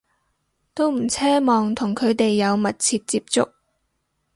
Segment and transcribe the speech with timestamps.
[0.73, 3.51] 都唔奢望同佢哋有密切接觸